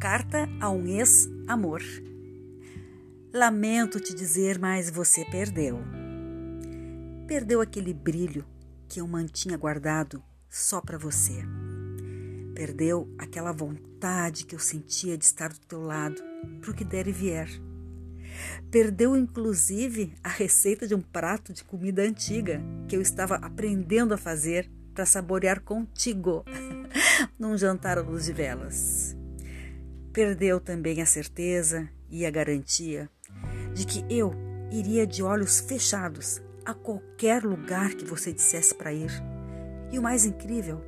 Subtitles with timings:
[0.00, 1.82] Carta a um ex-amor.
[3.34, 5.78] Lamento te dizer, mas você perdeu.
[7.28, 8.46] Perdeu aquele brilho
[8.88, 11.44] que eu mantinha guardado só para você.
[12.54, 16.22] Perdeu aquela vontade que eu sentia de estar do teu lado,
[16.62, 17.50] pro que der e vier.
[18.70, 24.16] Perdeu inclusive a receita de um prato de comida antiga que eu estava aprendendo a
[24.16, 26.42] fazer para saborear contigo
[27.38, 28.99] num jantar à luz de velas.
[30.12, 33.08] Perdeu também a certeza e a garantia
[33.72, 34.32] de que eu
[34.72, 39.10] iria de olhos fechados a qualquer lugar que você dissesse para ir.
[39.92, 40.80] E o mais incrível,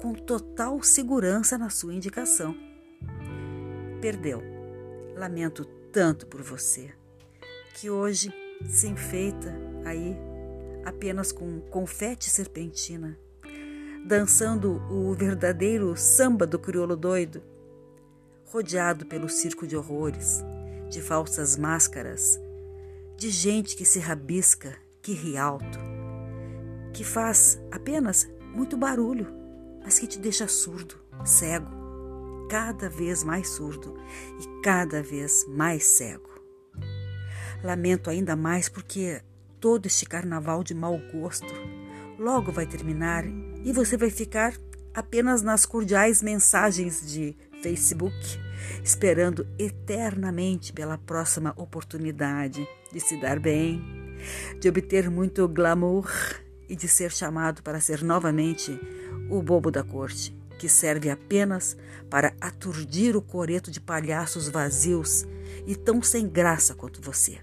[0.00, 2.54] com total segurança na sua indicação.
[4.00, 4.40] Perdeu.
[5.16, 6.92] Lamento tanto por você,
[7.74, 8.32] que hoje
[8.64, 9.52] se enfeita
[9.84, 10.16] aí
[10.84, 13.18] apenas com confete serpentina,
[14.06, 17.42] dançando o verdadeiro samba do crioulo doido
[18.50, 20.42] rodeado pelo circo de horrores,
[20.88, 22.40] de falsas máscaras,
[23.16, 25.78] de gente que se rabisca, que ri alto,
[26.92, 29.26] que faz apenas muito barulho,
[29.82, 31.68] mas que te deixa surdo, cego,
[32.48, 33.94] cada vez mais surdo
[34.40, 36.28] e cada vez mais cego.
[37.62, 39.20] Lamento ainda mais porque
[39.60, 41.52] todo este carnaval de mau gosto
[42.18, 43.24] logo vai terminar
[43.64, 44.54] e você vai ficar
[44.94, 48.14] apenas nas cordiais mensagens de Facebook,
[48.82, 53.82] esperando eternamente pela próxima oportunidade de se dar bem,
[54.60, 56.10] de obter muito glamour
[56.68, 58.78] e de ser chamado para ser novamente
[59.30, 61.76] o bobo da corte, que serve apenas
[62.10, 65.24] para aturdir o coreto de palhaços vazios
[65.66, 67.38] e tão sem graça quanto você.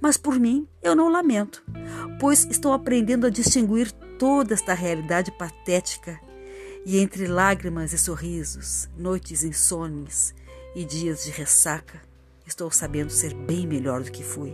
[0.00, 1.62] Mas por mim, eu não lamento,
[2.18, 6.18] pois estou aprendendo a distinguir toda esta realidade patética
[6.84, 10.34] e entre lágrimas e sorrisos, noites insones
[10.74, 12.00] e dias de ressaca,
[12.46, 14.52] estou sabendo ser bem melhor do que fui,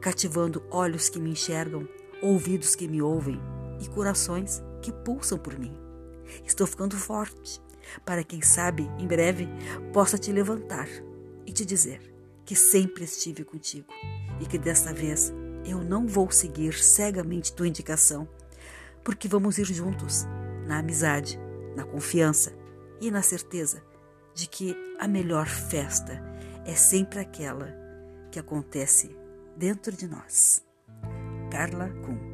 [0.00, 1.88] cativando olhos que me enxergam,
[2.22, 3.40] ouvidos que me ouvem
[3.80, 5.76] e corações que pulsam por mim.
[6.46, 7.60] Estou ficando forte
[8.04, 9.48] para quem sabe em breve
[9.92, 10.88] possa te levantar
[11.44, 12.00] e te dizer
[12.44, 13.88] que sempre estive contigo
[14.40, 15.32] e que desta vez
[15.64, 18.28] eu não vou seguir cegamente tua indicação,
[19.02, 20.26] porque vamos ir juntos
[20.70, 21.36] na amizade,
[21.74, 22.52] na confiança
[23.00, 23.82] e na certeza
[24.32, 26.22] de que a melhor festa
[26.64, 27.74] é sempre aquela
[28.30, 29.10] que acontece
[29.56, 30.64] dentro de nós.
[31.50, 32.29] Carla Kuhn